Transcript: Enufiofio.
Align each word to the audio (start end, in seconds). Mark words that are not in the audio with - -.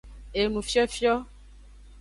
Enufiofio. 0.41 1.15